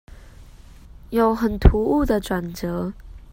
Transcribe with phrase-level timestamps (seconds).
[1.11, 2.91] 有很突兀的轉折